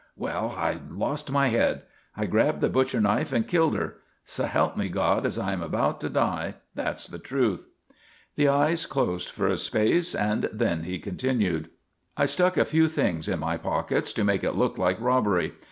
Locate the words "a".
9.47-9.59, 12.57-12.65